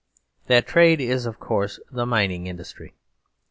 [0.47, 2.95] That trade is, of course, the mining industry.